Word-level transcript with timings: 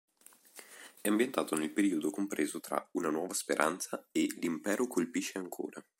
È 0.99 1.07
ambientato 1.09 1.55
nel 1.55 1.69
periodo 1.69 2.09
compreso 2.09 2.59
tra 2.59 2.83
"Una 2.93 3.11
nuova 3.11 3.35
speranza" 3.35 4.07
e 4.11 4.25
"L'Impero 4.39 4.87
colpisce 4.87 5.37
ancora". 5.37 5.79